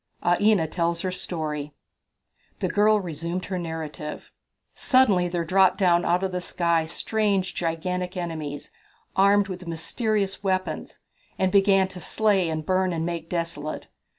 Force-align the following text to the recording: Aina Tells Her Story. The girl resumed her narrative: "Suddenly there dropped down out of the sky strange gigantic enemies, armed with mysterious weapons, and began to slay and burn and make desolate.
Aina 0.25 0.65
Tells 0.67 1.01
Her 1.01 1.11
Story. 1.11 1.75
The 2.57 2.67
girl 2.69 2.99
resumed 2.99 3.45
her 3.45 3.59
narrative: 3.59 4.31
"Suddenly 4.73 5.27
there 5.27 5.45
dropped 5.45 5.77
down 5.77 6.05
out 6.05 6.23
of 6.23 6.31
the 6.31 6.41
sky 6.41 6.87
strange 6.87 7.53
gigantic 7.53 8.17
enemies, 8.17 8.71
armed 9.15 9.47
with 9.47 9.67
mysterious 9.67 10.43
weapons, 10.43 10.97
and 11.37 11.51
began 11.51 11.87
to 11.89 12.01
slay 12.01 12.49
and 12.49 12.65
burn 12.65 12.93
and 12.93 13.05
make 13.05 13.29
desolate. 13.29 13.89